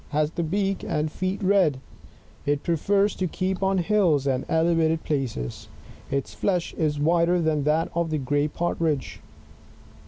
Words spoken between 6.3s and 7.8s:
flesh IS whiter than